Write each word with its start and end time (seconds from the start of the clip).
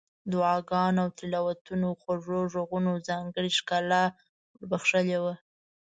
دعاګانو 0.31 0.99
او 1.03 1.07
تلاوتونو 1.19 1.87
خوږو 2.01 2.39
غږونو 2.53 2.91
ځانګړې 3.07 3.49
ښکلا 3.57 4.03
ور 4.55 4.63
بخښلې 4.69 5.17
وه. 5.23 5.33